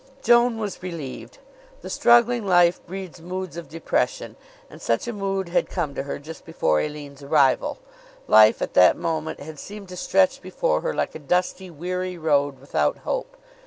[0.23, 1.37] Joan was relieved.
[1.81, 4.35] The struggling life breeds moods of depression,
[4.67, 7.77] and such a mood had come to her just before Aline's arrival.
[8.27, 12.57] Life, at that moment, had seemed to stretch before her like a dusty, weary road,
[12.59, 13.37] without hope.